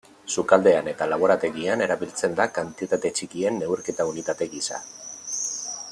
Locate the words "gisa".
4.55-4.85